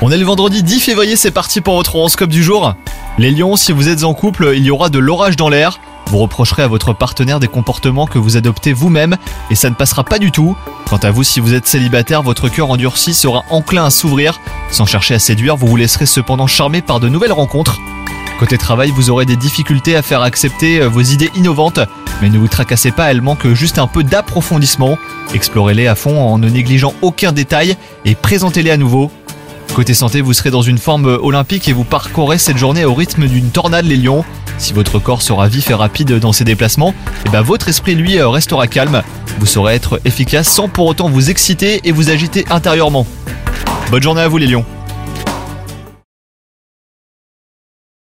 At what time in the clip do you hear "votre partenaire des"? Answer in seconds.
6.66-7.46